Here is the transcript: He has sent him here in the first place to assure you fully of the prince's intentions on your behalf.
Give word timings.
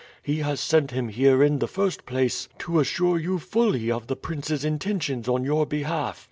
He 0.23 0.37
has 0.39 0.59
sent 0.59 0.89
him 0.89 1.09
here 1.09 1.43
in 1.43 1.59
the 1.59 1.67
first 1.67 2.07
place 2.07 2.49
to 2.57 2.79
assure 2.79 3.19
you 3.19 3.37
fully 3.37 3.91
of 3.91 4.07
the 4.07 4.15
prince's 4.15 4.65
intentions 4.65 5.27
on 5.27 5.43
your 5.43 5.67
behalf. 5.67 6.19